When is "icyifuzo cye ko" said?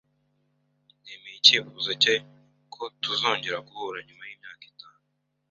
1.39-2.83